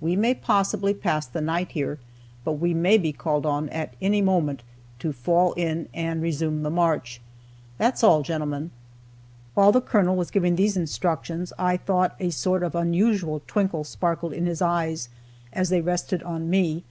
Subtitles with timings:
[0.00, 1.98] We may possibly pass the night here,
[2.42, 4.62] but we may be called on, at any moment,
[5.00, 7.20] to fall in and resume the march.
[7.76, 8.70] That's all, gentlemen."
[9.52, 14.32] While the Colonel was giving these instructions, I thought a sort of unusual twinkle sparkled
[14.32, 15.10] in his eyes,
[15.52, 16.82] as they rested on me.